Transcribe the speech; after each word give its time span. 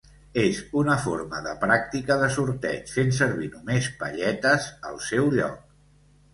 És 0.43 0.61
una 0.83 0.95
forma 1.03 1.41
de 1.47 1.53
pràctica 1.65 2.17
de 2.23 2.31
sorteig, 2.37 2.89
fent 2.95 3.13
servir 3.19 3.53
només 3.59 3.93
palletes 4.03 4.69
al 4.93 5.01
seu 5.13 5.33
lloc. 5.41 5.65